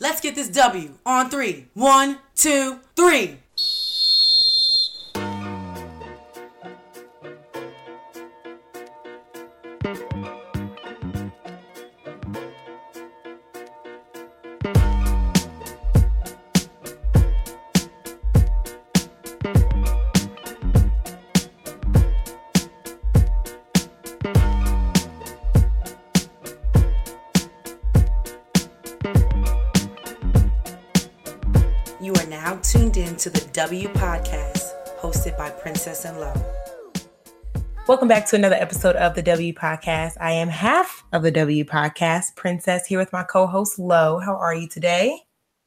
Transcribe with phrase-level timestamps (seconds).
[0.00, 1.68] Let's get this W on three.
[1.74, 3.38] One, two, three.
[33.64, 36.44] W Podcast, hosted by Princess and Love.
[37.88, 40.18] Welcome back to another episode of the W Podcast.
[40.20, 44.18] I am half of the W Podcast, Princess, here with my co host, Lo.
[44.18, 45.18] How are you today?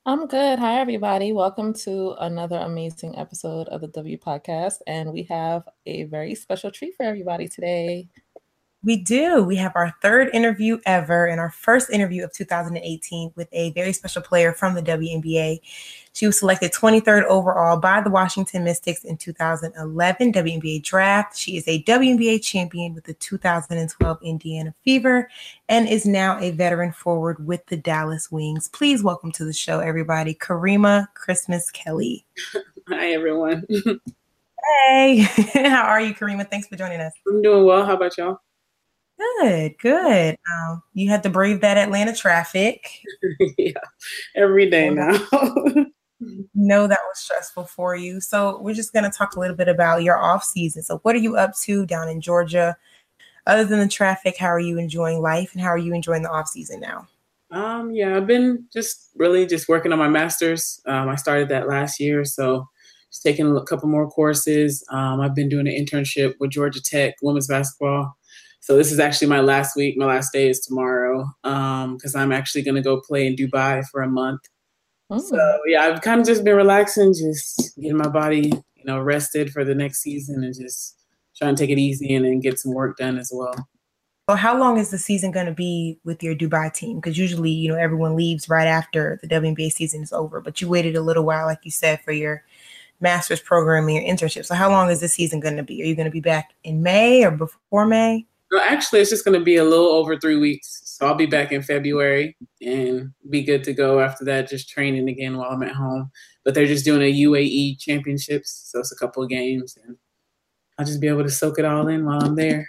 [0.05, 0.59] I'm good.
[0.59, 1.33] Hi, everybody.
[1.33, 4.75] Welcome to another amazing episode of the W Podcast.
[4.85, 8.09] And we have a very special treat for everybody today.
[8.87, 9.43] We do.
[9.43, 13.91] We have our third interview ever and our first interview of 2018 with a very
[13.91, 15.59] special player from the WNBA.
[16.13, 21.37] She was selected 23rd overall by the Washington Mystics in 2011 WNBA draft.
[21.37, 25.29] She is a WNBA champion with the 2012 Indiana Fever
[25.67, 28.69] and is now a veteran forward with the Dallas Wings.
[28.69, 32.25] Please welcome to the show, everybody, Karima Christmas Kelly.
[32.87, 33.67] Hi, everyone.
[34.85, 35.19] Hey,
[35.53, 36.49] how are you, Karima?
[36.49, 37.13] Thanks for joining us.
[37.25, 37.85] I'm doing well.
[37.85, 38.41] How about y'all?
[39.17, 40.37] Good, good.
[40.53, 43.01] Um, you had to brave that Atlanta traffic.
[43.57, 43.71] yeah,
[44.35, 45.17] every day now.
[46.19, 48.19] know that was stressful for you.
[48.19, 50.83] So we're just going to talk a little bit about your off season.
[50.83, 52.75] So what are you up to down in Georgia?
[53.45, 56.29] Other than the traffic, how are you enjoying life and how are you enjoying the
[56.29, 57.07] off season now?
[57.49, 60.81] Um, yeah, I've been just really just working on my master's.
[60.85, 62.67] Um, I started that last year, so
[63.09, 64.83] just taking a couple more courses.
[64.89, 68.16] Um, I've been doing an internship with Georgia Tech women's basketball.
[68.59, 69.97] So this is actually my last week.
[69.97, 74.01] My last day is tomorrow because I'm actually going to go play in Dubai for
[74.01, 74.41] a month.
[75.11, 75.21] Mm.
[75.21, 79.51] So yeah, I've kind of just been relaxing, just getting my body, you know, rested
[79.51, 80.97] for the next season, and just
[81.37, 83.55] trying to take it easy and then get some work done as well.
[84.27, 86.97] Well, how long is the season going to be with your Dubai team?
[86.97, 90.67] Because usually, you know, everyone leaves right after the WNBA season is over, but you
[90.67, 92.43] waited a little while, like you said, for your
[92.99, 94.45] master's program and your internship.
[94.45, 95.81] So, how long is the season going to be?
[95.81, 98.25] Are you going to be back in May or before May?
[98.51, 100.81] No, actually, it's just going to be a little over three weeks.
[100.85, 105.09] So I'll be back in February and be good to go after that, just training
[105.09, 106.09] again while I'm at home.
[106.43, 108.69] But they're just doing a UAE championships.
[108.71, 109.97] So it's a couple of games and
[110.77, 112.67] I'll just be able to soak it all in while I'm there.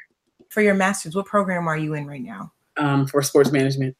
[0.50, 2.53] For your master's, what program are you in right now?
[2.77, 3.97] Um, for sports management.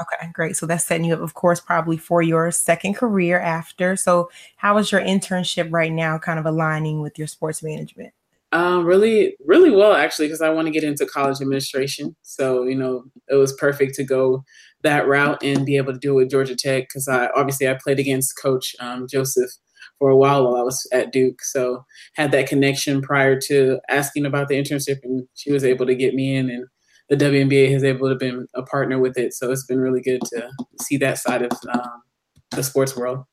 [0.00, 0.56] Okay, great.
[0.56, 3.96] So that's setting you up, of course, probably for your second career after.
[3.96, 8.12] So, how is your internship right now kind of aligning with your sports management?
[8.50, 12.16] Um, really, really well actually, because I want to get into college administration.
[12.22, 14.44] So you know, it was perfect to go
[14.82, 17.78] that route and be able to do it with Georgia Tech because I obviously I
[17.82, 19.50] played against Coach um, Joseph
[19.98, 24.24] for a while while I was at Duke, so had that connection prior to asking
[24.24, 26.66] about the internship, and she was able to get me in, and
[27.08, 29.34] the WNBA has able to been a partner with it.
[29.34, 30.48] So it's been really good to
[30.80, 32.02] see that side of um,
[32.50, 33.24] the sports world.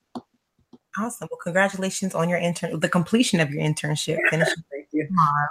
[0.97, 1.27] Awesome.
[1.29, 4.17] Well, congratulations on your intern, the completion of your internship.
[4.29, 4.63] Finishing
[4.95, 5.07] you.
[5.07, 5.49] tomorrow.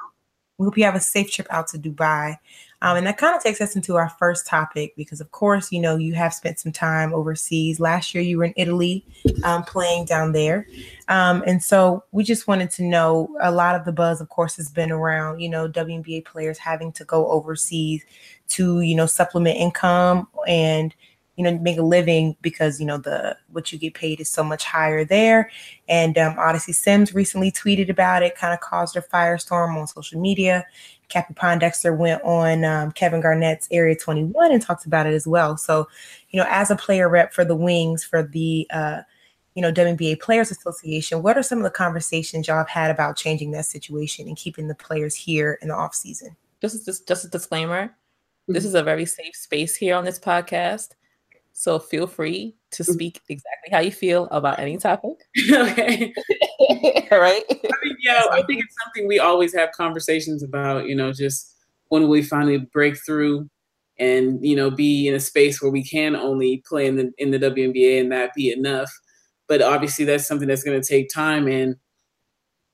[0.58, 2.36] We hope you have a safe trip out to Dubai.
[2.80, 5.80] Um, and that kind of takes us into our first topic because, of course, you
[5.80, 7.80] know, you have spent some time overseas.
[7.80, 9.04] Last year, you were in Italy
[9.42, 10.66] um, playing down there.
[11.08, 14.54] Um, and so we just wanted to know a lot of the buzz, of course,
[14.56, 18.04] has been around, you know, WNBA players having to go overseas
[18.48, 20.94] to, you know, supplement income and,
[21.36, 24.44] you know make a living because you know the what you get paid is so
[24.44, 25.50] much higher there
[25.88, 30.20] and um, odyssey sims recently tweeted about it kind of caused a firestorm on social
[30.20, 30.64] media
[31.08, 35.56] cappie pondexter went on um, kevin garnett's area 21 and talked about it as well
[35.56, 35.88] so
[36.30, 39.00] you know as a player rep for the wings for the uh,
[39.54, 41.22] you know WNBA Players Association.
[41.22, 44.68] What are some of the conversations y'all have had about changing that situation and keeping
[44.68, 46.36] the players here in the off season?
[46.60, 48.52] Just, just, just a disclaimer: mm-hmm.
[48.52, 50.90] this is a very safe space here on this podcast.
[51.56, 52.92] So feel free to mm.
[52.92, 55.12] speak exactly how you feel about any topic.
[55.52, 56.12] okay.
[57.12, 57.44] All right.
[57.48, 61.54] I mean, yeah, I think it's something we always have conversations about, you know, just
[61.88, 63.48] when will we finally break through
[64.00, 67.30] and, you know, be in a space where we can only play in the in
[67.30, 68.90] the WNBA and that be enough.
[69.46, 71.76] But obviously that's something that's gonna take time and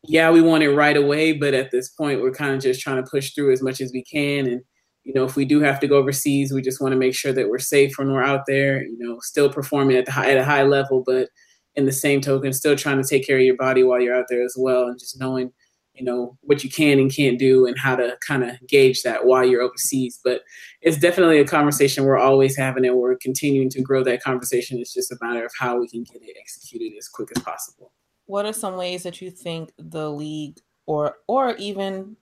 [0.04, 3.04] yeah, we want it right away, but at this point we're kind of just trying
[3.04, 4.62] to push through as much as we can and
[5.04, 7.32] you know, if we do have to go overseas, we just want to make sure
[7.32, 10.36] that we're safe when we're out there, you know, still performing at the high, at
[10.36, 11.28] a high level, but
[11.74, 14.26] in the same token, still trying to take care of your body while you're out
[14.28, 14.88] there as well.
[14.88, 15.52] And just knowing,
[15.94, 19.26] you know what you can and can't do and how to kind of gauge that
[19.26, 20.42] while you're overseas but
[20.80, 24.94] it's definitely a conversation we're always having and we're continuing to grow that conversation it's
[24.94, 27.92] just a matter of how we can get it executed as quick as possible
[28.26, 32.16] what are some ways that you think the league or or even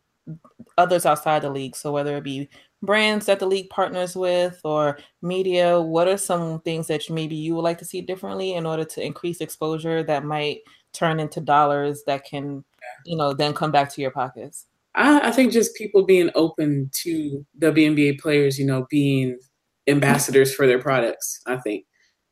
[0.77, 2.49] others outside the league so whether it be
[2.83, 7.55] brands that the league partners with or media what are some things that maybe you
[7.55, 10.59] would like to see differently in order to increase exposure that might
[10.93, 12.65] turn into dollars that can
[13.05, 14.67] you know then come back to your pockets
[14.99, 19.39] I, I think just people being open to WNBA players, you know, being
[19.87, 21.41] ambassadors for their products.
[21.47, 21.85] I think.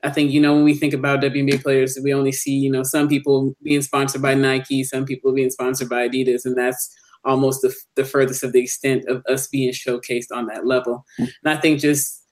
[0.02, 2.82] I think you know when we think about WNBA players, we only see you know
[2.82, 6.94] some people being sponsored by Nike, some people being sponsored by Adidas, and that's
[7.26, 11.04] almost the, the furthest of the extent of us being showcased on that level.
[11.18, 12.22] And I think just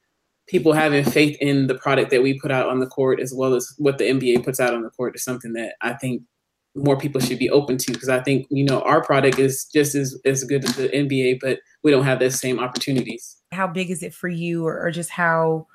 [0.46, 3.55] people having faith in the product that we put out on the court as well
[3.55, 6.23] as what the NBA puts out on the court is something that I think
[6.75, 9.94] more people should be open to because I think you know our product is just
[9.94, 13.37] as as good as the NBA, but we don't have the same opportunities.
[13.52, 15.69] How big is it for you, or, or just how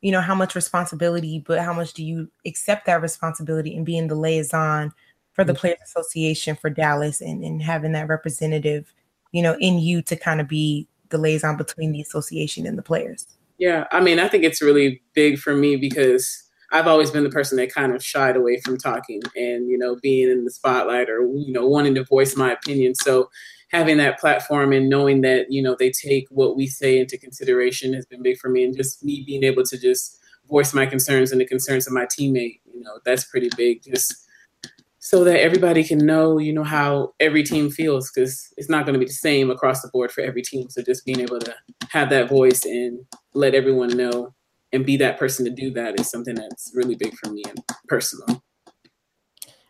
[0.00, 4.06] you know how much responsibility, but how much do you accept that responsibility and being
[4.06, 4.92] the liaison
[5.36, 5.60] for the mm-hmm.
[5.60, 8.92] Players Association for Dallas and, and having that representative,
[9.30, 12.82] you know, in you to kind of be the liaison between the association and the
[12.82, 13.28] players?
[13.58, 16.42] Yeah, I mean, I think it's really big for me because
[16.72, 19.96] I've always been the person that kind of shied away from talking and, you know,
[20.02, 22.94] being in the spotlight or, you know, wanting to voice my opinion.
[22.94, 23.30] So
[23.70, 27.92] having that platform and knowing that, you know, they take what we say into consideration
[27.92, 28.64] has been big for me.
[28.64, 30.18] And just me being able to just
[30.48, 33.82] voice my concerns and the concerns of my teammate, you know, that's pretty big.
[33.82, 34.25] Just
[35.06, 38.92] so that everybody can know, you know, how every team feels because it's not going
[38.92, 40.68] to be the same across the board for every team.
[40.68, 41.54] So just being able to
[41.90, 42.98] have that voice and
[43.32, 44.34] let everyone know
[44.72, 47.56] and be that person to do that is something that's really big for me and
[47.86, 48.42] personal.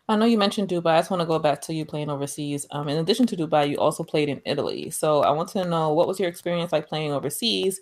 [0.09, 0.95] I know you mentioned Dubai.
[0.95, 2.65] I just want to go back to you playing overseas.
[2.71, 4.89] Um, in addition to Dubai, you also played in Italy.
[4.89, 7.79] So I want to know what was your experience like playing overseas,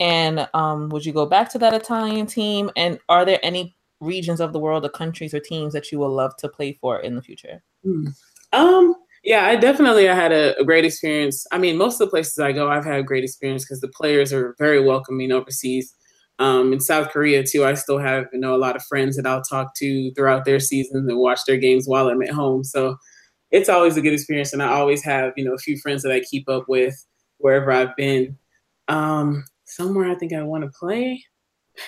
[0.00, 2.70] and um, would you go back to that Italian team?
[2.78, 6.08] And are there any regions of the world, or countries, or teams that you would
[6.08, 7.62] love to play for in the future?
[7.84, 8.08] Hmm.
[8.52, 8.94] Um,
[9.24, 11.46] yeah, I definitely I had a, a, great experience.
[11.50, 13.88] I mean, most of the places I go, I've had a great experience because the
[13.88, 15.94] players are very welcoming overseas.
[16.38, 19.26] Um, in South Korea too, I still have you know a lot of friends that
[19.26, 22.64] I'll talk to throughout their seasons and watch their games while I'm at home.
[22.64, 22.96] So
[23.50, 26.12] it's always a good experience, and I always have you know a few friends that
[26.12, 26.94] I keep up with
[27.38, 28.36] wherever I've been.
[28.88, 31.24] Um, somewhere I think I want to play.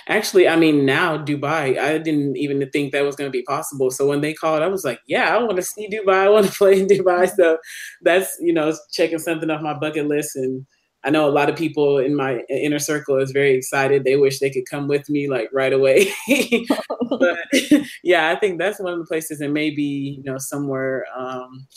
[0.09, 1.79] Actually, I mean now Dubai.
[1.79, 3.91] I didn't even think that was going to be possible.
[3.91, 6.25] So when they called, I was like, "Yeah, I want to see Dubai.
[6.25, 7.59] I want to play in Dubai." So
[8.03, 10.67] that's you know checking something off my bucket list and
[11.07, 14.03] I know a lot of people in my inner circle is very excited.
[14.03, 16.13] They wish they could come with me like right away.
[17.09, 17.39] but
[18.03, 19.83] yeah, I think that's one of the places, and maybe
[20.19, 21.07] you know somewhere.
[21.17, 21.69] Um,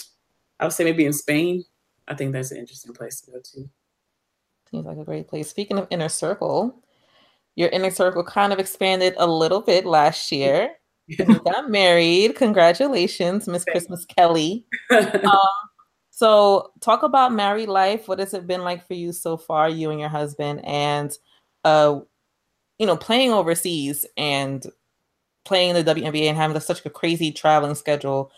[0.59, 1.63] I would say maybe in Spain.
[2.07, 3.69] I think that's an interesting place to go to.
[4.71, 5.47] Seems like a great place.
[5.47, 6.81] Speaking of inner circle,
[7.59, 10.71] your inner circle kind of expanded a little bit last year.
[11.07, 12.35] you got married.
[12.35, 14.65] Congratulations, Miss Christmas Kelly.
[14.91, 15.39] Um,
[16.11, 18.07] so, talk about married life.
[18.07, 21.11] What has it been like for you so far, you and your husband, and
[21.63, 21.99] uh,
[22.77, 24.65] you know, playing overseas and
[25.45, 28.31] playing in the WNBA and having such a crazy traveling schedule.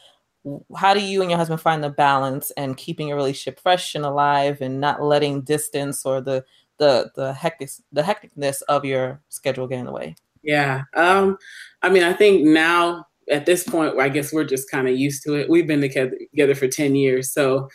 [0.75, 4.05] How do you and your husband find the balance and keeping your relationship fresh and
[4.05, 6.45] alive, and not letting distance or the
[6.81, 10.15] the the hectic the hecticness of your schedule get in the way?
[10.41, 11.37] Yeah, um,
[11.83, 15.23] I mean, I think now at this point, I guess we're just kind of used
[15.23, 15.49] to it.
[15.49, 17.31] We've been together, together for 10 years.
[17.31, 17.69] So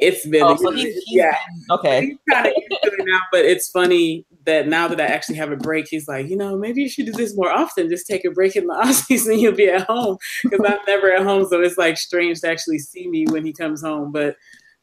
[0.00, 1.36] it's been, oh, so he's, he's yeah,
[1.70, 2.06] okay.
[2.06, 5.56] He's kind of it now, but it's funny that now that I actually have a
[5.56, 7.88] break, he's like, you know, maybe you should do this more often.
[7.88, 9.38] Just take a break in the off season.
[9.38, 11.46] You'll be at home because I'm never at home.
[11.48, 14.10] So it's like strange to actually see me when he comes home.
[14.10, 14.36] But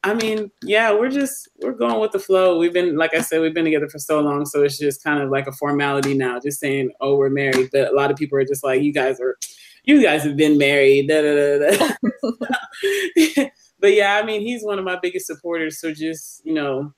[0.06, 2.58] I mean, yeah, we're just we're going with the flow.
[2.58, 5.22] We've been, like I said, we've been together for so long, so it's just kind
[5.22, 8.38] of like a formality now, just saying, "Oh, we're married." But a lot of people
[8.38, 9.36] are just like, "You guys are
[9.86, 11.08] you guys have been married.
[11.08, 11.94] Da, da, da,
[13.80, 15.80] but yeah, I mean, he's one of my biggest supporters.
[15.80, 16.94] So just, you know,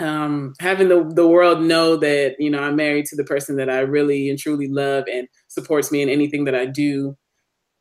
[0.00, 3.70] um, having the, the world know that, you know, I'm married to the person that
[3.70, 7.16] I really and truly love and supports me in anything that I do.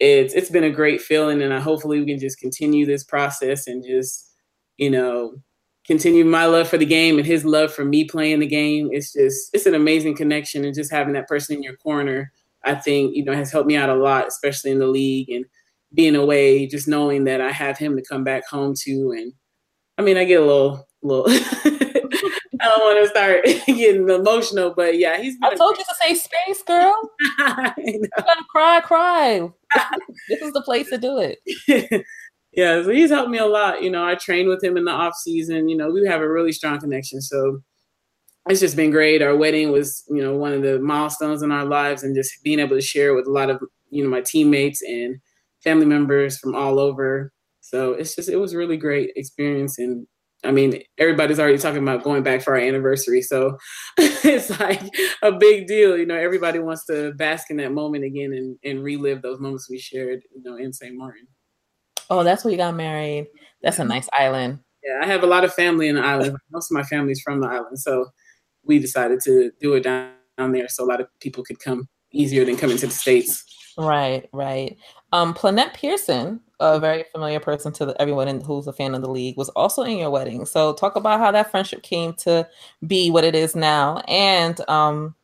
[0.02, 1.42] It's, it's been a great feeling.
[1.42, 4.32] And I hopefully we can just continue this process and just,
[4.78, 5.36] you know,
[5.86, 8.90] continue my love for the game and his love for me playing the game.
[8.92, 12.32] It's just, it's an amazing connection and just having that person in your corner
[12.64, 15.46] I think, you know, has helped me out a lot, especially in the league and
[15.94, 19.12] being away, just knowing that I have him to come back home to.
[19.12, 19.34] And
[19.98, 21.26] I mean, I get a little, little,
[22.62, 25.36] I don't want to start getting emotional, but yeah, he's.
[25.42, 26.96] I told you to say space, girl.
[27.78, 29.50] you gotta cry, cry.
[30.30, 32.06] this is the place to do it.
[32.52, 33.82] yeah, so he's helped me a lot.
[33.82, 35.70] You know, I train with him in the off season.
[35.70, 37.20] You know, we have a really strong connection.
[37.22, 37.62] So
[38.48, 39.22] it's just been great.
[39.22, 42.60] Our wedding was, you know, one of the milestones in our lives, and just being
[42.60, 45.18] able to share with a lot of, you know, my teammates and
[45.64, 47.32] family members from all over.
[47.62, 50.06] So it's just it was really great experience, and
[50.44, 53.22] I mean, everybody's already talking about going back for our anniversary.
[53.22, 53.58] So
[53.98, 54.82] it's like
[55.22, 55.98] a big deal.
[55.98, 59.70] You know, everybody wants to bask in that moment again and, and relive those moments
[59.70, 60.96] we shared, you know, in St.
[60.96, 61.28] Martin.
[62.10, 63.28] Oh, that's where you got married.
[63.62, 64.60] That's a nice island.
[64.84, 66.36] Yeah, I have a lot of family in the island.
[66.52, 67.80] Most of my family's from the island.
[67.80, 68.08] So
[68.64, 71.88] we decided to do it down, down there so a lot of people could come
[72.12, 73.44] easier than coming to the States.
[73.78, 74.78] Right, right.
[75.14, 79.02] Um, Plenette Pierson, a very familiar person to the, everyone in, who's a fan of
[79.02, 80.46] the league, was also in your wedding.
[80.46, 82.48] So talk about how that friendship came to
[82.86, 85.16] be what it is now, and um,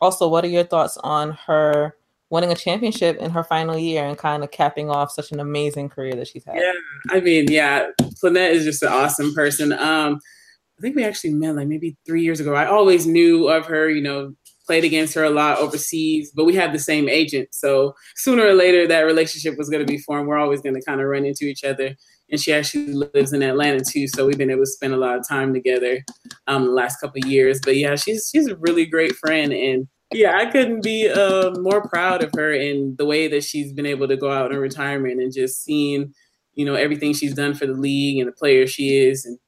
[0.00, 1.96] also what are your thoughts on her
[2.30, 5.88] winning a championship in her final year and kind of capping off such an amazing
[5.88, 6.56] career that she's had?
[6.56, 6.72] Yeah,
[7.10, 7.88] I mean, yeah,
[8.20, 9.72] Plenette is just an awesome person.
[9.72, 10.18] Um,
[10.78, 12.54] I think we actually met like maybe three years ago.
[12.54, 14.34] I always knew of her, you know,
[14.72, 17.46] played against her a lot overseas, but we had the same agent.
[17.52, 20.26] So sooner or later, that relationship was going to be formed.
[20.26, 21.94] We're always going to kind of run into each other.
[22.30, 25.18] And she actually lives in Atlanta too, so we've been able to spend a lot
[25.18, 26.02] of time together
[26.46, 27.60] um, the last couple years.
[27.62, 31.86] But yeah, she's she's a really great friend, and yeah, I couldn't be uh, more
[31.86, 35.20] proud of her and the way that she's been able to go out in retirement
[35.20, 36.14] and just seeing,
[36.54, 39.38] you know, everything she's done for the league and the player she is, and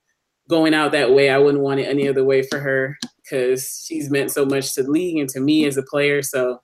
[0.50, 1.31] going out that way.
[1.31, 4.83] I wouldn't want it any other way for her because she's meant so much to
[4.83, 6.23] the league and to me as a player.
[6.23, 6.61] So,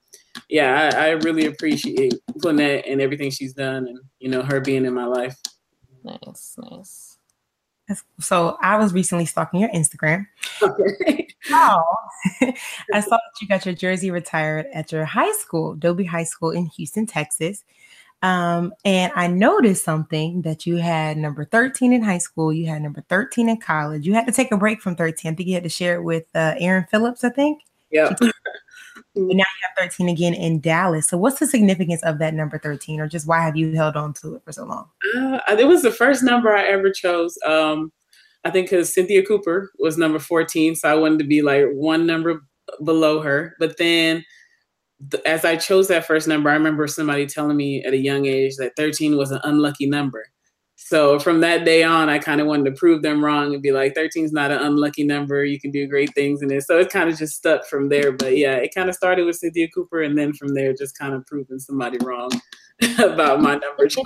[0.48, 4.84] yeah, I, I really appreciate Plenette and everything she's done, and you know her being
[4.84, 5.36] in my life.
[6.04, 7.16] Nice, nice.
[8.20, 10.26] So I was recently stalking your Instagram.
[10.62, 11.26] Okay.
[11.50, 11.82] oh,
[12.92, 16.50] I saw that you got your jersey retired at your high school, Dobie High School
[16.50, 17.64] in Houston, Texas.
[18.22, 22.82] Um, and I noticed something that you had number 13 in high school, you had
[22.82, 24.06] number 13 in college.
[24.06, 25.32] You had to take a break from 13.
[25.32, 27.62] I think you had to share it with uh, Erin Phillips, I think.
[27.90, 28.14] Yeah.
[29.14, 31.08] now you have 13 again in Dallas.
[31.08, 34.12] So, what's the significance of that number 13, or just why have you held on
[34.14, 34.88] to it for so long?
[35.16, 37.36] Uh, it was the first number I ever chose.
[37.46, 37.90] Um,
[38.44, 40.76] I think because Cynthia Cooper was number 14.
[40.76, 42.42] So, I wanted to be like one number
[42.84, 43.56] below her.
[43.58, 44.24] But then
[45.24, 48.56] as I chose that first number, I remember somebody telling me at a young age
[48.56, 50.26] that 13 was an unlucky number.
[50.82, 53.70] So from that day on, I kind of wanted to prove them wrong and be
[53.70, 55.44] like, 13 is not an unlucky number.
[55.44, 56.62] You can do great things in it.
[56.62, 58.12] So it kind of just stuck from there.
[58.12, 61.14] But yeah, it kind of started with Cynthia Cooper, and then from there, just kind
[61.14, 62.30] of proving somebody wrong
[62.98, 64.04] about my number choice.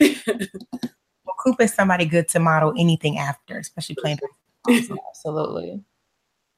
[0.00, 4.18] well, Cooper is somebody good to model anything after, especially playing.
[4.68, 5.80] Absolutely.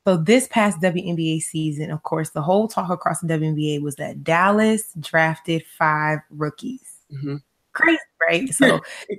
[0.07, 4.25] So this past WNBA season, of course, the whole talk across the WNBA was that
[4.25, 6.83] Dallas drafted five rookies.
[7.13, 7.37] Mm-hmm.
[7.73, 8.53] Crazy, right?
[8.53, 8.81] So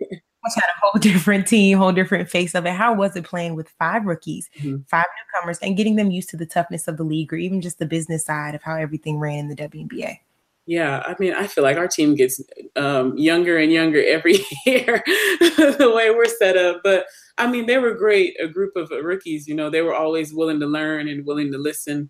[0.51, 2.73] had a whole different team, whole different face of it.
[2.73, 4.81] How was it playing with five rookies, mm-hmm.
[4.87, 7.79] five newcomers, and getting them used to the toughness of the league or even just
[7.79, 10.19] the business side of how everything ran in the WNBA?
[10.65, 12.41] Yeah, I mean, I feel like our team gets
[12.77, 16.79] um, younger and younger every year, the way we're set up.
[16.83, 17.05] But
[17.37, 19.45] I mean, they were great, a group of rookies.
[19.45, 22.09] You know, they were always willing to learn and willing to listen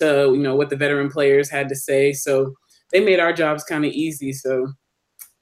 [0.00, 2.12] to you know what the veteran players had to say.
[2.12, 2.52] So
[2.92, 4.32] they made our jobs kind of easy.
[4.34, 4.66] So,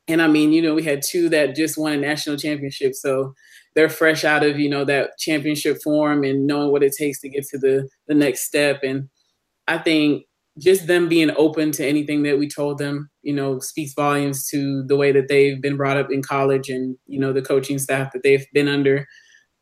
[0.08, 3.34] and I mean, you know, we had two that just won a national championship, so
[3.74, 7.28] they're fresh out of you know that championship form and knowing what it takes to
[7.28, 8.80] get to the the next step.
[8.84, 9.08] And
[9.68, 10.24] I think
[10.58, 14.84] just them being open to anything that we told them, you know, speaks volumes to
[14.86, 18.12] the way that they've been brought up in college and, you know, the coaching staff
[18.12, 19.06] that they've been under.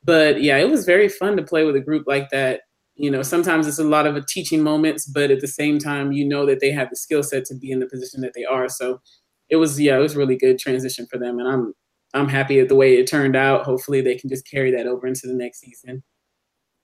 [0.03, 2.63] But yeah, it was very fun to play with a group like that.
[2.97, 6.13] You know, sometimes it's a lot of a teaching moments, but at the same time,
[6.13, 8.45] you know that they have the skill set to be in the position that they
[8.45, 8.69] are.
[8.69, 9.01] So
[9.49, 11.39] it was, yeah, it was really good transition for them.
[11.39, 11.73] And I'm,
[12.15, 13.65] I'm happy at the way it turned out.
[13.65, 16.03] Hopefully they can just carry that over into the next season.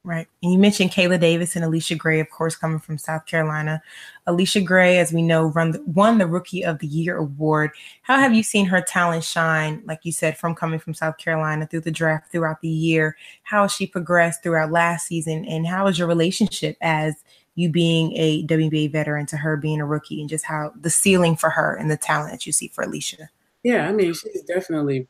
[0.06, 0.28] Right.
[0.40, 3.82] And you mentioned Kaela Davis and Allisha Gray, of course, coming from South Carolina.
[4.28, 7.72] Allisha Gray, as we know, the, won the Rookie of the Year award.
[8.02, 11.66] How have you seen her talent shine, like you said, from coming from South Carolina
[11.66, 13.16] through the draft throughout the year?
[13.42, 15.44] How has she progressed throughout last season?
[15.44, 17.16] And how is your relationship as
[17.56, 21.34] you being a WBA veteran to her being a rookie and just how the ceiling
[21.34, 23.26] for her and the talent that you see for Allisha?
[23.64, 25.08] Yeah, I mean, she's definitely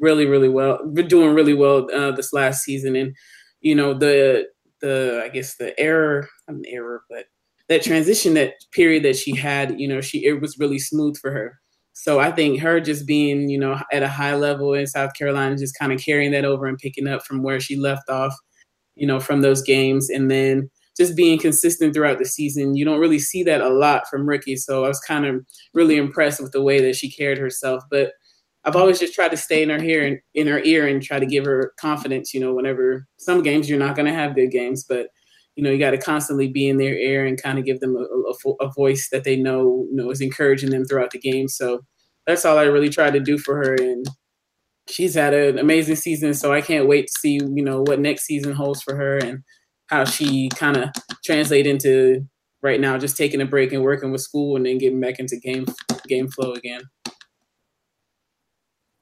[0.00, 2.96] really, really well, Been doing really well uh, this last season.
[2.96, 3.14] And
[3.64, 4.46] you know the
[4.80, 7.24] the I guess the error, I'm an error, but
[7.68, 11.32] that transition that period that she had, you know, she it was really smooth for
[11.32, 11.58] her.
[11.94, 15.56] So I think her just being, you know, at a high level in South Carolina,
[15.56, 18.34] just kind of carrying that over and picking up from where she left off,
[18.96, 22.76] you know, from those games, and then just being consistent throughout the season.
[22.76, 24.64] You don't really see that a lot from rookies.
[24.64, 27.82] So I was kind of really impressed with the way that she carried herself.
[27.90, 28.12] But
[28.64, 31.18] I've always just tried to stay in her ear and in her ear and try
[31.18, 32.32] to give her confidence.
[32.32, 35.08] You know, whenever some games you're not going to have good games, but
[35.56, 37.96] you know you got to constantly be in their ear and kind of give them
[37.96, 41.48] a, a, a, voice that they know you know is encouraging them throughout the game.
[41.48, 41.80] So
[42.26, 44.06] that's all I really tried to do for her, and
[44.88, 46.34] she's had an amazing season.
[46.34, 49.40] So I can't wait to see you know what next season holds for her and
[49.88, 50.88] how she kind of
[51.24, 52.26] translate into
[52.62, 55.36] right now just taking a break and working with school and then getting back into
[55.36, 55.66] game
[56.08, 56.80] game flow again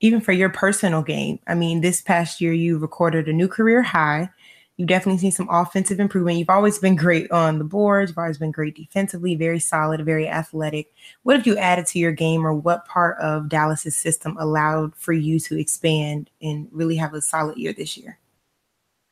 [0.03, 1.39] even for your personal game.
[1.47, 4.29] I mean, this past year you recorded a new career high.
[4.77, 6.39] You've definitely seen some offensive improvement.
[6.39, 8.11] You've always been great on the boards.
[8.11, 10.93] You've always been great defensively, very solid, very athletic.
[11.23, 15.13] What have you added to your game, or what part of Dallas's system allowed for
[15.13, 18.19] you to expand and really have a solid year this year?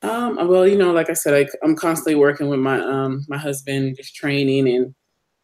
[0.03, 3.37] Um, well, you know, like I said, I, I'm constantly working with my um, my
[3.37, 4.95] husband, just training and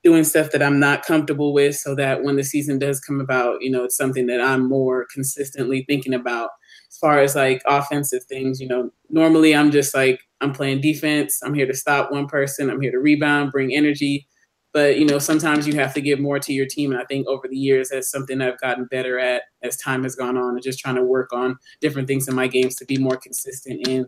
[0.06, 3.60] doing stuff that I'm not comfortable with so that when the season does come about,
[3.60, 6.50] you know, it's something that I'm more consistently thinking about.
[6.88, 11.40] As far as like offensive things, you know, normally I'm just like, I'm playing defense.
[11.42, 12.70] I'm here to stop one person.
[12.70, 14.28] I'm here to rebound, bring energy.
[14.72, 16.92] But, you know, sometimes you have to give more to your team.
[16.92, 20.14] And I think over the years, that's something I've gotten better at as time has
[20.14, 22.96] gone on and just trying to work on different things in my games to be
[22.96, 24.06] more consistent in.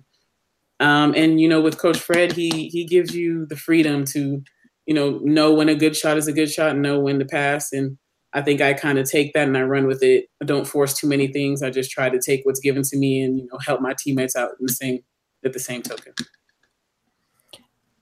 [0.79, 4.41] Um, and, you know, with Coach Fred, he he gives you the freedom to
[4.89, 7.27] you know, know when a good shot is a good shot and know when to
[7.27, 7.75] pass.
[7.75, 7.99] And
[8.33, 10.31] I think I kind of take that and I run with it.
[10.41, 11.63] I don't force too many things.
[11.63, 14.35] I just try to take what's given to me and, you know, help my teammates
[14.35, 15.01] out in the same
[15.45, 16.15] at the same token.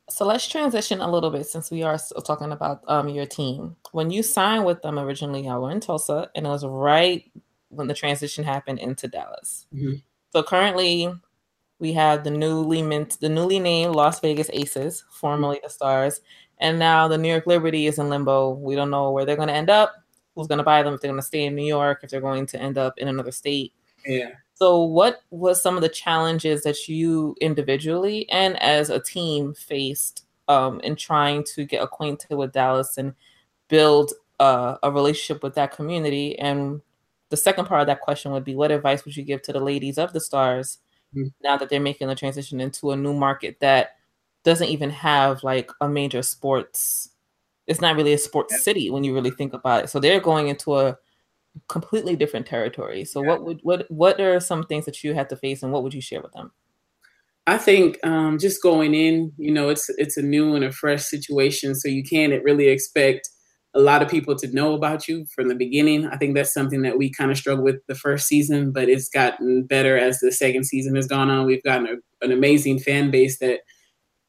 [0.08, 3.74] So let's transition a little bit since we are talking about um, your team.
[3.90, 7.24] When you signed with them originally, y'all were in Tulsa, and it was right
[7.70, 9.66] when the transition happened into Dallas.
[9.74, 9.94] Mm-hmm.
[10.30, 11.12] So currently,
[11.78, 16.20] we have the newly mint, the newly named Las Vegas Aces, formerly the Stars,
[16.58, 18.50] and now the New York Liberty is in limbo.
[18.54, 19.94] We don't know where they're going to end up,
[20.34, 22.20] who's going to buy them, if they're going to stay in New York, if they're
[22.20, 23.72] going to end up in another state.
[24.06, 24.30] Yeah.
[24.54, 30.24] So, what was some of the challenges that you individually and as a team faced
[30.48, 33.14] um, in trying to get acquainted with Dallas and
[33.68, 36.38] build uh, a relationship with that community?
[36.38, 36.80] And
[37.28, 39.60] the second part of that question would be, what advice would you give to the
[39.60, 40.78] ladies of the Stars
[41.14, 41.28] mm-hmm.
[41.42, 43.95] now that they're making the transition into a new market that
[44.46, 47.10] doesn't even have like a major sports
[47.66, 50.46] it's not really a sports city when you really think about it so they're going
[50.46, 50.96] into a
[51.68, 53.28] completely different territory so yeah.
[53.28, 55.92] what would what what are some things that you had to face and what would
[55.92, 56.52] you share with them
[57.48, 61.02] i think um, just going in you know it's it's a new and a fresh
[61.04, 63.28] situation so you can't really expect
[63.74, 66.06] a lot of people to know about you from the beginning.
[66.06, 69.10] I think that's something that we kind of struggled with the first season, but it's
[69.10, 71.44] gotten better as the second season has gone on.
[71.44, 73.60] We've gotten a, an amazing fan base that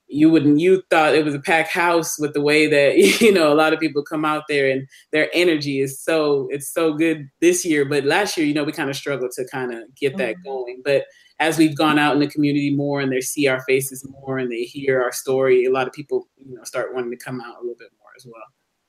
[0.08, 3.52] you wouldn't you thought it was a packed house with the way that you know
[3.52, 7.30] a lot of people come out there and their energy is so it's so good
[7.42, 7.86] this year.
[7.86, 10.50] But last year you know we kind of struggled to kind of get that mm-hmm.
[10.50, 10.82] going.
[10.84, 11.06] But
[11.40, 14.52] as we've gone out in the community more and they see our faces more and
[14.52, 17.58] they hear our story a lot of people you know start wanting to come out
[17.58, 18.44] a little bit more as well.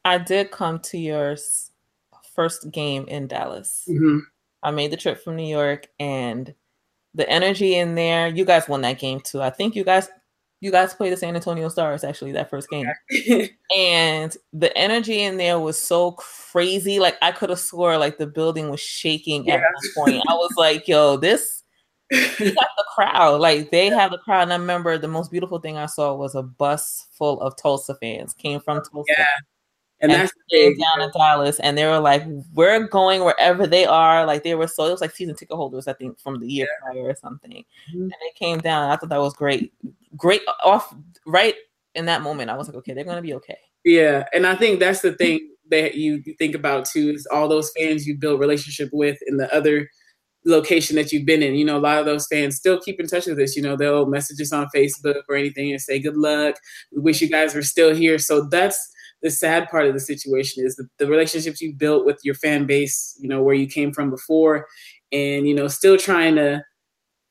[0.04, 1.36] I did come to your
[2.34, 3.84] first game in dallas.
[3.88, 4.18] Mm-hmm.
[4.62, 6.54] i made the trip from new york and
[7.14, 9.42] the energy in there you guys won that game too.
[9.42, 10.08] I think you guys
[10.60, 12.86] you guys played the San Antonio Stars actually that first game.
[13.76, 16.98] and the energy in there was so crazy.
[16.98, 19.54] Like I could have swore like the building was shaking yeah.
[19.54, 20.24] at one point.
[20.28, 21.62] I was like, yo, this
[22.10, 23.40] got the crowd.
[23.40, 24.42] Like they have the crowd.
[24.42, 27.94] And I remember the most beautiful thing I saw was a bus full of Tulsa
[28.00, 29.12] fans came from Tulsa.
[29.16, 29.26] Yeah.
[30.00, 32.22] And, and that's big, down in Dallas, and they were like,
[32.54, 35.88] "We're going wherever they are." Like they were so it was like season ticket holders,
[35.88, 36.92] I think, from the year yeah.
[36.92, 37.64] prior or something.
[37.90, 38.02] Mm-hmm.
[38.02, 38.90] And they came down.
[38.90, 39.72] I thought that was great,
[40.16, 40.94] great off
[41.26, 41.56] right
[41.94, 42.48] in that moment.
[42.48, 43.58] I was like, okay, they're gonna be okay.
[43.84, 47.72] Yeah, and I think that's the thing that you think about too is all those
[47.76, 49.88] fans you build relationship with in the other
[50.44, 51.54] location that you've been in.
[51.54, 53.56] You know, a lot of those fans still keep in touch with us.
[53.56, 56.56] You know, they'll message us on Facebook or anything and say good luck.
[56.92, 58.18] We wish you guys were still here.
[58.18, 62.20] So that's the sad part of the situation is the, the relationships you built with
[62.22, 64.66] your fan base, you know, where you came from before,
[65.12, 66.62] and you know, still trying to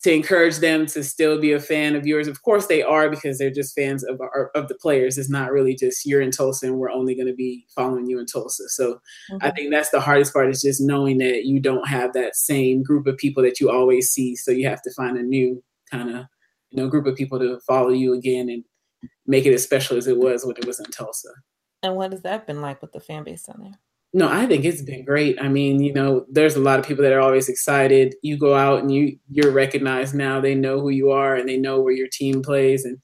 [0.04, 2.28] to encourage them to still be a fan of yours.
[2.28, 5.17] Of course, they are because they're just fans of our, of the players.
[5.17, 8.19] It's not really just you're in Tulsa and we're only going to be following you
[8.19, 8.69] in Tulsa.
[8.69, 8.93] So
[9.32, 9.38] mm-hmm.
[9.41, 12.84] I think that's the hardest part is just knowing that you don't have that same
[12.84, 14.36] group of people that you always see.
[14.36, 16.26] So you have to find a new kind of
[16.69, 18.63] you know group of people to follow you again and
[19.26, 21.30] make it as special as it was when it was in Tulsa.
[21.83, 23.79] And what has that been like with the fan base down there?
[24.13, 25.39] No, I think it's been great.
[25.41, 28.15] I mean, you know, there's a lot of people that are always excited.
[28.23, 30.39] You go out and you you're recognized now.
[30.39, 32.97] They know who you are and they know where your team plays and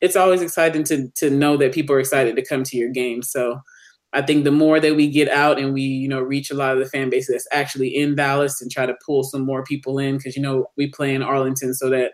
[0.00, 3.22] it's always exciting to to know that people are excited to come to your game.
[3.22, 3.60] So
[4.12, 6.72] I think the more that we get out and we, you know, reach a lot
[6.72, 9.98] of the fan base that's actually in Dallas and try to pull some more people
[9.98, 12.12] in, because you know we play in Arlington, so that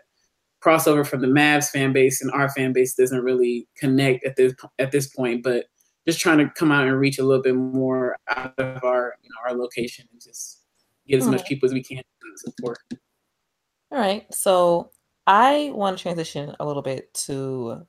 [0.63, 4.53] crossover from the Mavs fan base and our fan base doesn't really connect at this
[4.79, 5.43] at this point.
[5.43, 5.65] But
[6.07, 9.29] just trying to come out and reach a little bit more out of our you
[9.29, 10.61] know our location and just
[11.07, 12.79] get as much people as we can to support.
[13.91, 14.91] All right, so
[15.27, 17.85] I want to transition a little bit to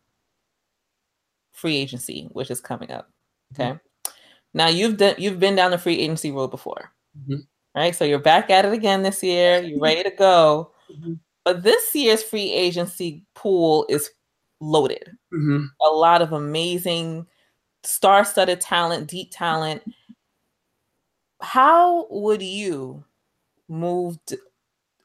[1.52, 3.11] free agency, which is coming up.
[3.55, 3.70] Okay.
[3.70, 4.12] Mm-hmm.
[4.55, 7.40] Now you've done you've been down the free agency road before, mm-hmm.
[7.74, 7.94] right?
[7.94, 9.62] So you're back at it again this year.
[9.62, 10.72] You're ready to go.
[10.90, 11.14] Mm-hmm.
[11.44, 14.11] But this year's free agency pool is
[14.61, 15.11] loaded.
[15.33, 15.66] Mm-hmm.
[15.87, 17.26] A lot of amazing
[17.87, 19.83] star-studded talent, deep talent.
[21.40, 23.05] How would you
[23.68, 24.37] move d-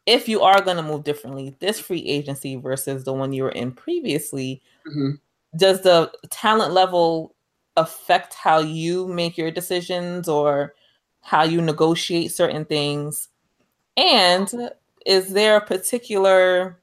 [0.06, 3.52] if you are going to move differently this free agency versus the one you were
[3.52, 4.62] in previously?
[4.88, 5.12] Mm-hmm.
[5.58, 7.36] Does the talent level
[7.78, 10.76] affect how you make your decisions or
[11.22, 13.30] how you negotiate certain things?
[13.98, 14.72] And
[15.06, 16.80] is there a particular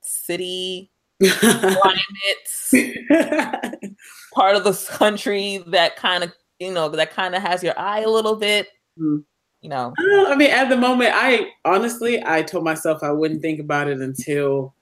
[0.00, 0.90] city,
[1.30, 2.46] climate,
[4.34, 8.00] part of the country that kind of, you know, that kind of has your eye
[8.00, 8.68] a little bit?
[8.98, 9.20] Mm-hmm.
[9.60, 9.94] You know,
[10.26, 14.00] I mean, at the moment, I honestly, I told myself I wouldn't think about it
[14.00, 14.74] until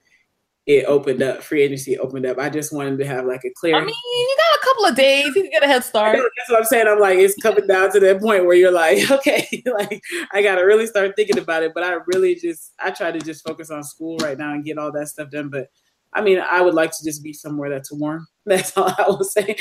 [0.70, 2.38] it opened up, free agency opened up.
[2.38, 3.76] I just wanted to have like a clear.
[3.76, 5.26] I mean, you got a couple of days.
[5.26, 6.16] You can get a head start.
[6.16, 6.86] That's what I'm saying.
[6.86, 10.00] I'm like, it's coming down to that point where you're like, okay, like
[10.32, 11.72] I got to really start thinking about it.
[11.74, 14.78] But I really just, I try to just focus on school right now and get
[14.78, 15.48] all that stuff done.
[15.48, 15.70] But
[16.12, 18.26] I mean, I would like to just be somewhere that's warm.
[18.46, 19.54] That's all I will say.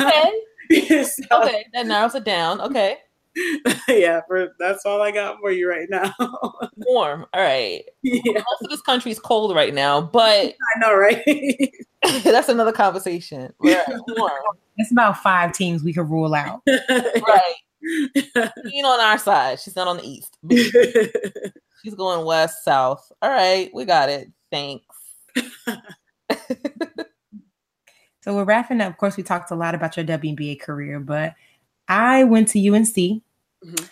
[0.00, 0.32] Okay.
[1.04, 2.60] so, okay, that narrows it down.
[2.62, 2.96] Okay.
[3.88, 6.12] yeah, for that's all I got for you right now.
[6.78, 7.26] Warm.
[7.32, 7.84] All right.
[8.02, 8.22] Yeah.
[8.32, 11.22] Most of this country is cold right now, but I know, right?
[12.24, 13.52] that's another conversation.
[13.60, 13.84] Right.
[14.08, 14.32] Warm.
[14.78, 16.62] It's about five teams we can rule out.
[16.66, 17.54] right.
[18.64, 19.60] Being on our side.
[19.60, 20.38] She's not on the east.
[21.84, 23.12] She's going west, south.
[23.20, 24.32] All right, we got it.
[24.50, 24.93] Thanks.
[28.20, 28.90] So we're wrapping up.
[28.90, 31.34] Of course, we talked a lot about your WNBA career, but
[31.88, 32.86] I went to UNC.
[32.94, 33.84] Mm-hmm.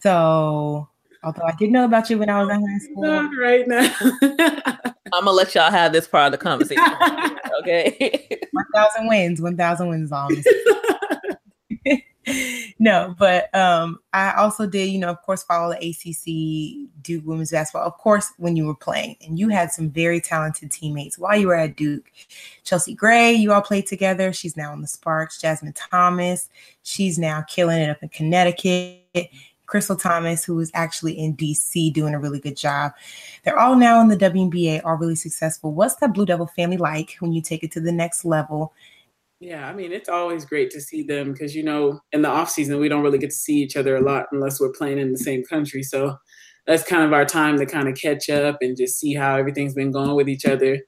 [0.00, 0.88] So,
[1.22, 3.94] although I did know about you when I was in high school, Not right now.
[5.14, 6.82] I'm gonna let y'all have this part of the conversation.
[7.60, 10.30] okay, one thousand wins, one thousand wins on.
[12.78, 17.50] no, but um, I also did, you know, of course, follow the ACC Duke women's
[17.50, 17.86] basketball.
[17.86, 21.48] Of course, when you were playing, and you had some very talented teammates while you
[21.48, 22.10] were at Duke.
[22.64, 24.32] Chelsea Gray, you all played together.
[24.32, 25.40] She's now in the Sparks.
[25.40, 26.48] Jasmine Thomas,
[26.82, 29.30] she's now killing it up in Connecticut.
[29.66, 32.92] Krystal Thomas, who is actually in DC doing a really good job.
[33.42, 35.72] They're all now in the WNBA, all really successful.
[35.72, 38.74] What's that Blue Devil family like when you take it to the next level?
[39.42, 42.48] Yeah, I mean, it's always great to see them because, you know, in the off
[42.48, 45.10] season, we don't really get to see each other a lot unless we're playing in
[45.10, 45.82] the same country.
[45.82, 46.16] So
[46.64, 49.74] that's kind of our time to kind of catch up and just see how everything's
[49.74, 50.78] been going with each other.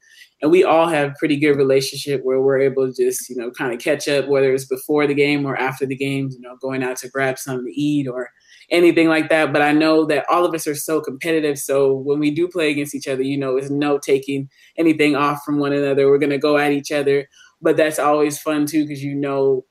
[0.40, 3.72] And we all have pretty good relationship where we're able to just, you know, kind
[3.74, 6.84] of catch up, whether it's before the game or after the game, you know, going
[6.84, 8.30] out to grab something to eat or
[8.70, 9.52] anything like that.
[9.52, 11.58] But I know that all of us are so competitive.
[11.58, 15.42] So when we do play against each other, you know, it's no taking anything off
[15.44, 16.08] from one another.
[16.08, 17.26] We're going to go at each other
[17.60, 19.64] but that's always fun too because you know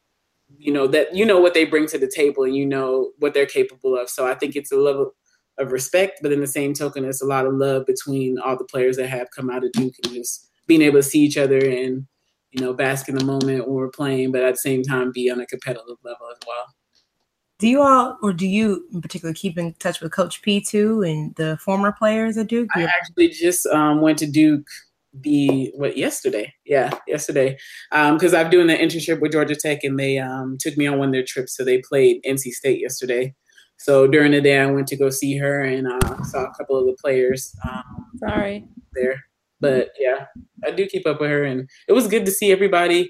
[0.57, 3.33] you know that you know what they bring to the table and you know what
[3.33, 4.09] they're capable of.
[4.09, 5.13] So i think it's a level
[5.59, 8.63] of respect but in the same token it's a lot of love between all the
[8.65, 11.57] players that have come out of duke and just being able to see each other
[11.57, 12.07] and
[12.51, 15.29] you know bask in the moment when we're playing but at the same time be
[15.29, 16.65] on a competitive level as well.
[17.59, 21.01] Do you all or do you in particular keep in touch with coach p too
[21.03, 22.69] and the former players at duke?
[22.75, 24.67] I actually just um, went to duke
[25.13, 26.53] the what yesterday?
[26.65, 27.57] Yeah yesterday.
[27.91, 30.87] Um because um, i'm doing an internship with georgia tech and they um, took me
[30.87, 33.33] on one of their trips so they played nc state yesterday.
[33.77, 36.77] So during the day i went to go see her and uh, saw a couple
[36.77, 38.67] of the players um, sorry.
[38.93, 39.21] there.
[39.59, 40.25] But yeah
[40.65, 43.07] i do keep up with her and it was good to see everybody.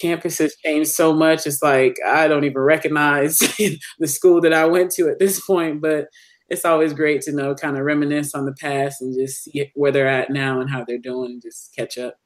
[0.00, 3.38] Campus has changed so much it's like i don't even recognize
[3.98, 6.06] the school that i went to at this point but
[6.48, 9.92] it's always great to know, kind of reminisce on the past and just see where
[9.92, 12.18] they're at now and how they're doing and just catch up.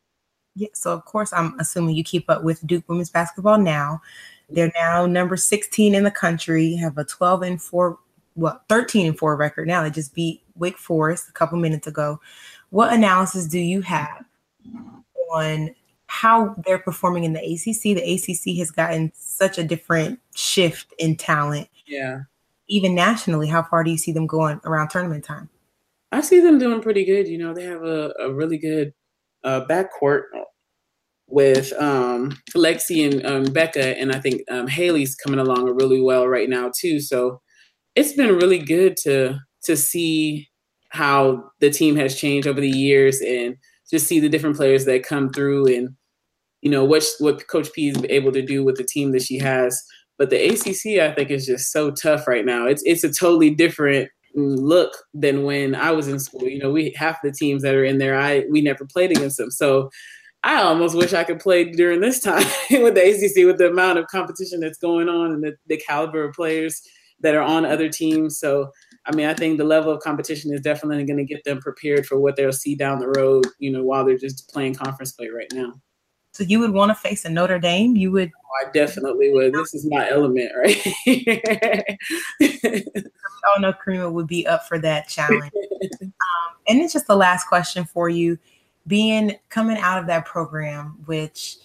[0.54, 4.00] Yeah, so of course, I'm assuming you keep up with Duke women's basketball now.
[4.48, 7.98] They're now number 16 in the country, have a 12 and 4,
[8.34, 9.82] well, 13 and 4 record now.
[9.82, 12.20] They just beat Wake Forest a couple minutes ago.
[12.70, 14.24] What analysis do you have
[15.32, 15.74] on
[16.06, 17.96] how they're performing in the ACC?
[17.96, 21.68] The ACC has gotten such a different shift in talent.
[21.86, 22.20] Yeah
[22.68, 25.48] even nationally, how far do you see them going around tournament time?
[26.10, 27.26] I see them doing pretty good.
[27.28, 28.92] You know, they have a, a really good
[29.44, 30.22] uh, backcourt
[31.26, 36.28] with um, Lexie and um, Becca, and I think um, Haley's coming along really well
[36.28, 37.00] right now too.
[37.00, 37.40] So
[37.94, 40.48] it's been really good to to see
[40.90, 43.56] how the team has changed over the years and
[43.90, 45.90] just see the different players that come through and
[46.60, 49.38] you know what what Coach P is able to do with the team that she
[49.38, 49.82] has.
[50.22, 52.64] But the ACC, I think, is just so tough right now.
[52.68, 56.44] It's it's a totally different look than when I was in school.
[56.44, 59.36] You know, we half the teams that are in there, I we never played against
[59.36, 59.50] them.
[59.50, 59.90] So
[60.44, 63.98] I almost wish I could play during this time with the ACC with the amount
[63.98, 66.80] of competition that's going on and the, the caliber of players
[67.18, 68.38] that are on other teams.
[68.38, 68.70] So
[69.06, 72.06] I mean, I think the level of competition is definitely going to get them prepared
[72.06, 73.44] for what they'll see down the road.
[73.58, 75.72] You know, while they're just playing conference play right now.
[76.32, 77.96] So you would want to face a Notre Dame?
[77.96, 78.32] You would?
[78.34, 79.52] Oh, I definitely would.
[79.52, 80.80] This is my element, right?
[82.40, 85.52] oh no, Karima would be up for that challenge.
[86.02, 88.38] Um, and it's just the last question for you:
[88.86, 91.58] being coming out of that program, which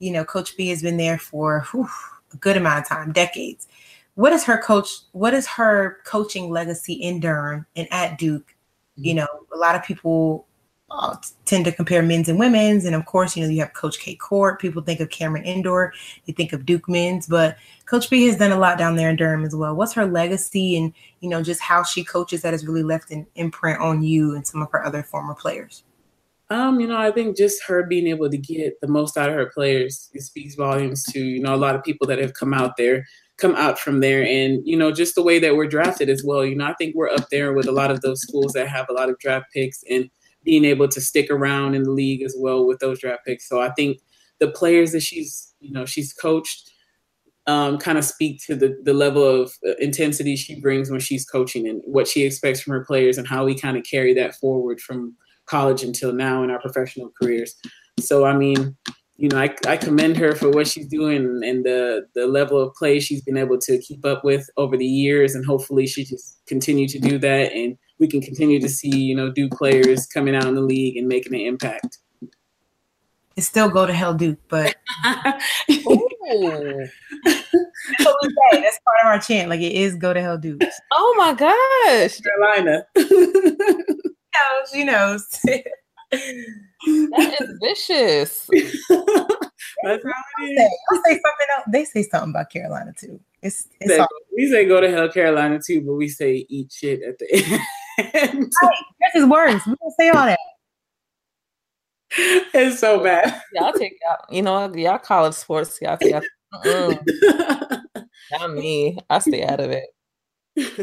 [0.00, 1.88] you know, Coach P has been there for whew,
[2.32, 3.68] a good amount of time, decades.
[4.14, 4.90] What is her coach?
[5.12, 8.54] What is her coaching legacy in Durham and at Duke?
[8.96, 9.18] You mm-hmm.
[9.18, 10.46] know, a lot of people
[10.90, 12.84] uh, tend to compare men's and women's.
[12.84, 14.60] And of course, you know, you have Coach K Court.
[14.60, 15.92] People think of Cameron Indoor,
[16.24, 19.16] you think of Duke men's, but Coach P has done a lot down there in
[19.16, 19.74] Durham as well.
[19.74, 23.26] What's her legacy and, you know, just how she coaches that has really left an
[23.34, 25.82] imprint on you and some of her other former players?
[26.50, 29.36] Um, you know, I think just her being able to get the most out of
[29.36, 32.52] her players it speaks volumes to, you know, a lot of people that have come
[32.52, 34.24] out there, come out from there.
[34.24, 36.44] And, you know, just the way that we're drafted as well.
[36.44, 38.86] You know, I think we're up there with a lot of those schools that have
[38.88, 40.10] a lot of draft picks and
[40.44, 43.48] being able to stick around in the league as well with those draft picks.
[43.48, 43.98] So I think
[44.38, 46.70] the players that she's, you know, she's coached
[47.46, 51.26] um, kind of speak to the, the level of uh, intensity she brings when she's
[51.26, 54.34] coaching and what she expects from her players and how we kind of carry that
[54.36, 55.14] forward from
[55.46, 57.54] college until now in our professional careers.
[57.98, 58.76] So, I mean,
[59.16, 62.72] you know, I, I commend her for what she's doing and the, the level of
[62.74, 65.34] play she's been able to keep up with over the years.
[65.34, 69.14] And hopefully she just continue to do that and– we can continue to see, you
[69.14, 71.98] know, Duke players coming out in the league and making an impact.
[73.36, 76.90] It's still go to hell, Duke, but that's we say.
[78.52, 79.48] That's part of our chant.
[79.48, 80.62] Like it is go to hell, Duke.
[80.92, 82.86] Oh my gosh, Carolina.
[84.72, 85.28] she knows.
[86.10, 88.48] that is vicious.
[89.82, 90.70] That's how it is.
[90.90, 91.64] I'll say something else.
[91.68, 93.20] They say something about Carolina too.
[93.42, 94.04] It's, it's say,
[94.36, 97.60] we say go to hell Carolina too, but we say eat shit at the end.
[97.98, 98.50] right,
[99.00, 99.64] that's his words.
[99.66, 100.38] We don't say all that.
[102.52, 103.40] It's so bad.
[103.54, 105.78] Y'all take y'all, you know, y'all college sports.
[105.80, 106.22] Y'all, y'all
[106.64, 107.94] mm,
[108.32, 108.98] not me.
[109.08, 109.86] I stay out of it.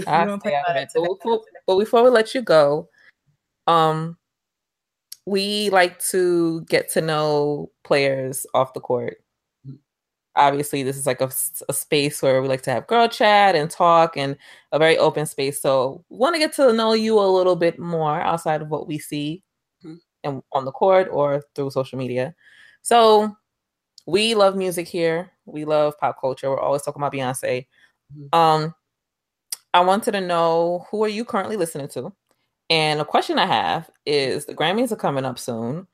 [0.08, 0.90] I stay out of it.
[0.96, 2.88] But before, but before we let you go,
[3.68, 4.18] um,
[5.26, 9.18] we like to get to know players off the court
[10.38, 11.30] obviously this is like a,
[11.68, 14.38] a, space where we like to have girl chat and talk and
[14.72, 15.62] a very open space.
[15.62, 19.00] So want to get to know you a little bit more outside of what we
[19.00, 19.44] see
[19.84, 19.96] mm-hmm.
[20.24, 22.36] and on the court or through social media.
[22.82, 23.36] So
[24.06, 25.32] we love music here.
[25.46, 26.50] We love pop culture.
[26.50, 27.66] We're always talking about beyonce.
[28.16, 28.40] Mm-hmm.
[28.40, 28.74] um
[29.74, 32.14] i wanted to know who are you currently listening to?
[32.70, 35.88] And a question i have is the grammys are coming up soon.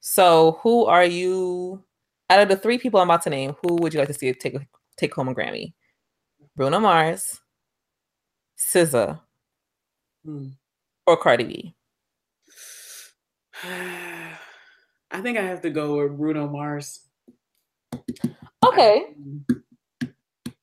[0.00, 1.82] So who are you
[2.30, 4.32] out of the three people I'm about to name, who would you like to see
[4.32, 4.56] take
[4.96, 5.74] take home a Grammy?
[6.56, 7.40] Bruno Mars,
[8.58, 9.20] SZA,
[11.06, 11.74] or Cardi B?
[15.12, 17.00] I think I have to go with Bruno Mars.
[18.64, 19.06] Okay.
[19.50, 20.06] I,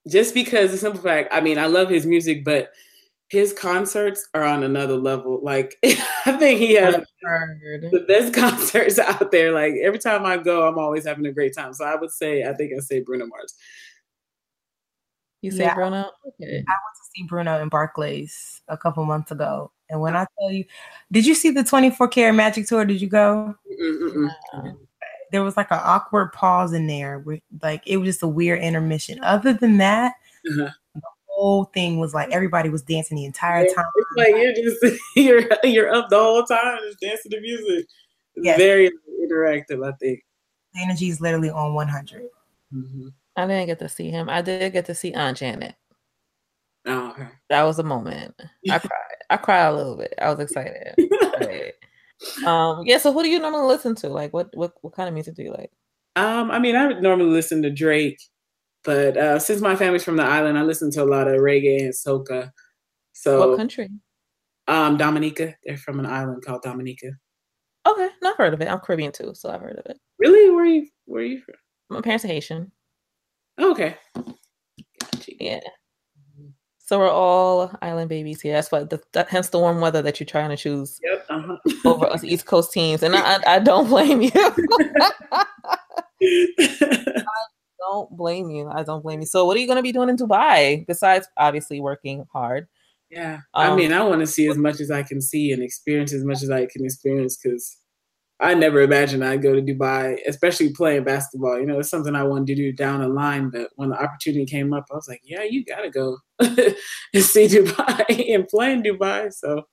[0.08, 2.72] just because the simple fact, I mean, I love his music, but
[3.30, 5.40] his concerts are on another level.
[5.44, 5.78] Like
[6.26, 9.52] I think he has the best concerts out there.
[9.52, 11.74] Like every time I go, I'm always having a great time.
[11.74, 13.56] So I would say, I think I say Bruno Mars.
[15.42, 15.76] You say yeah.
[15.76, 16.10] Bruno?
[16.28, 16.46] Okay.
[16.46, 20.52] I went to see Bruno in Barclays a couple months ago, and when I tell
[20.52, 20.66] you,
[21.12, 22.86] did you see the 24 karat magic tour?
[22.86, 23.56] Did you go?
[25.32, 28.62] There was like an awkward pause in there, where, like it was just a weird
[28.62, 29.24] intermission.
[29.24, 30.14] Other than that.
[30.50, 30.72] Uh-huh
[31.38, 33.86] whole thing was like everybody was dancing the entire time.
[33.96, 37.88] It's like you're just you're you're up the whole time just dancing to music.
[38.36, 38.58] It's yes.
[38.58, 38.92] very
[39.24, 40.24] interactive, I think.
[40.74, 42.24] The energy is literally on 100.
[42.74, 43.08] Mm-hmm.
[43.36, 44.30] I didn't get to see him.
[44.30, 45.76] I did get to see Aunt Janet.
[46.86, 47.28] Oh, okay.
[47.50, 48.36] That was a moment.
[48.70, 48.92] I cried.
[49.30, 50.14] I cried a little bit.
[50.20, 50.96] I was excited.
[52.46, 52.98] um, yeah.
[52.98, 54.10] So, who do you normally listen to?
[54.10, 55.72] Like, what what what kind of music do you like?
[56.16, 58.20] Um, I mean, I would normally listen to Drake.
[58.88, 61.82] But uh, since my family's from the island, I listen to a lot of reggae
[61.82, 62.54] and soca.
[63.12, 63.90] So what country?
[64.70, 65.56] Um, Dominica.
[65.66, 67.12] They're from an island called Dominica.
[67.86, 68.70] Okay, not heard of it.
[68.70, 70.00] I'm Caribbean too, so I've heard of it.
[70.20, 70.50] Really?
[70.52, 70.88] Where are you?
[71.04, 71.56] Where are you from?
[71.90, 72.72] My parents are Haitian.
[73.60, 73.98] Okay.
[75.38, 75.60] Yeah.
[76.78, 78.54] So we're all island babies here.
[78.54, 81.26] That's why, the, that, hence the warm weather that you're trying to choose Yep.
[81.30, 81.58] Uh-huh.
[81.84, 84.32] over us East Coast teams, and I, I, I don't blame you.
[87.80, 88.70] don't blame you.
[88.70, 89.26] I don't blame you.
[89.28, 92.68] So, what are you going to be doing in Dubai besides obviously working hard?
[93.10, 93.42] yeah.
[93.58, 96.14] I Um, mean, I want to see as much as I can see and experience
[96.14, 97.78] as much as I can experience because
[98.40, 101.60] I never imagined I'd go to Dubai, especially playing basketball.
[101.60, 104.46] You know, it's something I wanted to do down the line, but when the opportunity
[104.46, 108.74] came up, I was like, yeah, you got to go and see Dubai and play
[108.74, 109.34] in Dubai.
[109.34, 109.64] So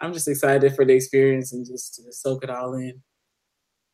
[0.00, 3.02] I'm just excited for the experience and just to soak it all in.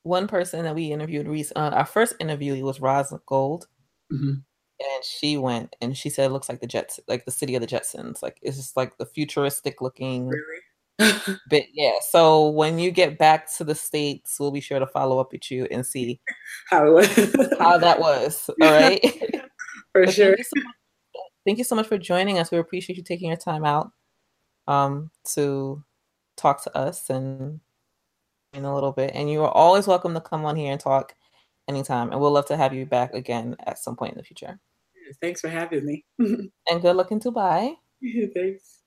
[0.07, 3.67] One person that we interviewed, rec- uh, our first interview was Roz Gold,
[4.13, 4.43] Mhm.
[4.81, 7.61] and she went and she said it looks like the Jets, like the city of
[7.61, 8.23] the Jetsons.
[8.23, 10.61] Like it's just like the futuristic looking Really?
[11.51, 11.67] bit.
[11.75, 11.95] Yeah.
[12.09, 15.51] So when you get back to the states, we'll be sure to follow up with
[15.51, 16.21] you and see
[16.71, 17.59] How it was.
[17.59, 18.49] how that was.
[18.63, 19.01] All right.
[19.93, 20.37] for But sure.
[20.37, 20.75] Thank you, so much,
[21.45, 22.53] thank you so much for joining us.
[22.53, 23.91] We appreciate you taking your time out
[24.69, 25.83] um, to
[26.37, 27.59] talk to us and
[28.57, 29.13] in a little bit.
[29.15, 31.15] And you are always welcome to come on here and talk
[31.69, 32.11] anytime.
[32.11, 34.59] And we'll love to have you back again at some point in the future.
[35.21, 36.05] Thanks for having me.
[36.69, 37.77] And good luck in Dubai.
[38.35, 38.79] Thanks.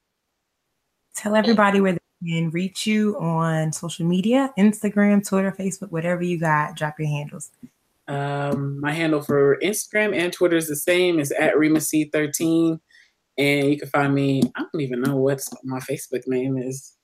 [1.16, 6.38] Tell everybody where they can reach you on social media Instagram, Twitter, Facebook, whatever you
[6.38, 6.76] got.
[6.76, 7.52] Drop your handles.
[8.08, 11.20] Um, my handle for Instagram and Twitter is the same.
[11.20, 12.80] It's at RemaC13.
[13.38, 16.98] And you can find me, I don't even know what my Facebook name is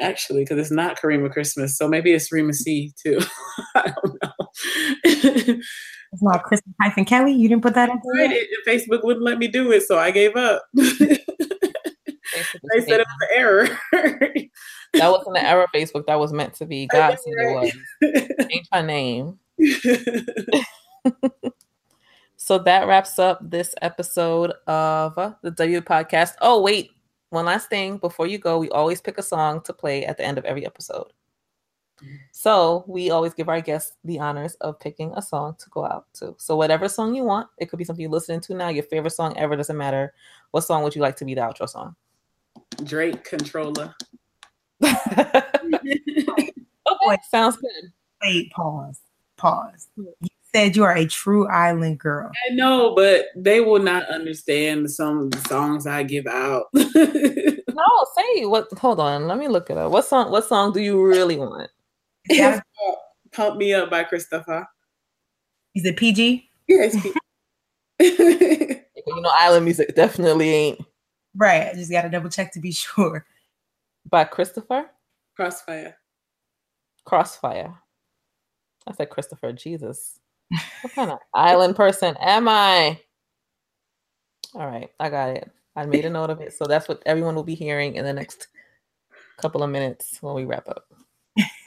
[0.00, 1.76] actually, because it's not Karima Christmas.
[1.76, 3.20] So maybe it's Rema C too.
[3.74, 5.60] I don't know.
[6.14, 7.32] It's not Christmas hyphen Kelly.
[7.32, 8.32] You didn't put that in Tried there?
[8.32, 10.62] it, Facebook wouldn't let me do it, so I gave up.
[10.74, 11.18] they said
[13.00, 13.66] it was an error.
[14.92, 16.06] that wasn't an error, Facebook.
[16.06, 16.86] That was meant to be.
[16.92, 18.28] God said it was.
[18.48, 19.40] Change my name.
[22.44, 26.32] So that wraps up this episode of the W podcast.
[26.42, 26.90] Oh, wait.
[27.34, 30.24] One last thing before you go, we always pick a song to play at the
[30.24, 31.12] end of every episode.
[32.30, 36.06] So we always give our guests the honors of picking a song to go out
[36.14, 36.36] to.
[36.38, 39.10] So whatever song you want, it could be something you're listening to now, your favorite
[39.10, 40.14] song ever, doesn't matter.
[40.52, 41.96] What song would you like to be the outro song?
[42.84, 43.96] Drake Controlla.
[44.84, 45.02] okay,
[47.28, 47.92] sounds good.
[48.22, 49.00] Wait, pause.
[49.36, 49.88] Pause.
[49.96, 52.30] You said you are a true island girl.
[52.50, 56.66] I know, but they will not understand some of the songs I give out.
[57.76, 59.90] No, say what hold on, let me look it up.
[59.90, 61.68] What song what song do you really want?
[62.30, 62.64] Is that-
[63.32, 64.64] Pump Me Up by Christopher.
[65.74, 66.48] is it PG?
[66.68, 66.96] Yes.
[68.00, 70.80] You know, island music definitely ain't
[71.36, 71.68] Right.
[71.68, 73.26] I just got to double check to be sure.
[74.08, 74.86] by Christopher
[75.38, 75.94] Krosfyah.
[77.06, 77.74] Krosfyah.
[78.86, 79.52] I said Christopher.
[79.52, 80.20] Jesus,
[80.82, 83.00] what kind of island person am I?
[84.54, 85.50] All right, I got it.
[85.76, 88.12] I made a note of it, so that's what everyone will be hearing in the
[88.12, 88.46] next
[89.38, 90.86] couple of minutes when we wrap up.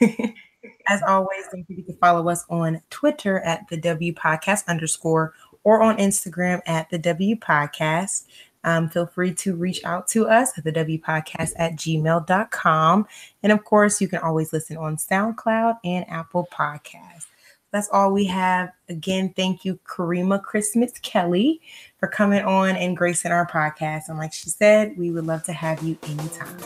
[0.88, 5.82] As always, don't forget to follow us on Twitter at the W Podcast underscore or
[5.82, 8.24] on Instagram at the W Podcast.
[8.64, 13.06] Um, feel free to reach out to us at the W Podcast at gmail.com.
[13.42, 17.27] And of course, you can always listen on SoundCloud and Apple Podcasts.
[17.70, 18.72] That's all we have.
[18.88, 21.60] Again, thank you, Karima Christmas Kelly,
[21.98, 24.08] for coming on and gracing our podcast.
[24.08, 26.58] And like she said, we would love to have you anytime.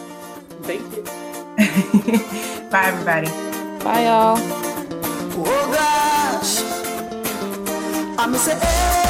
[0.62, 1.02] Thank you.
[2.70, 3.28] Bye, everybody.
[3.84, 4.38] Bye, y'all.
[5.34, 6.60] Oh gosh,
[8.18, 9.01] I'm say,